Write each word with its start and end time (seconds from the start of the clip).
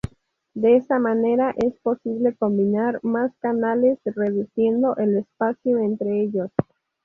De 0.55 0.77
esta 0.77 0.97
manera 0.97 1.53
es 1.57 1.77
posible 1.81 2.35
combinar 2.35 2.99
más 3.03 3.31
canales 3.37 3.99
reduciendo 4.03 4.95
el 4.95 5.19
espacio 5.19 5.77
entre 5.77 6.23
ellos. 6.23 6.49